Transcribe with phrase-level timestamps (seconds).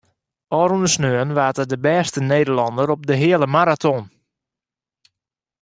[0.59, 4.03] Ofrûne saterdei waard er de bêste Nederlanner op de heale maraton.